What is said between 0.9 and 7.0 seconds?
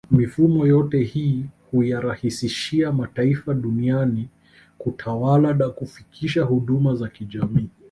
hii huyarahisishia mataifa duniani kutawala na kufikisha huduma